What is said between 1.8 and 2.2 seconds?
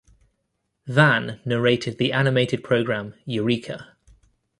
the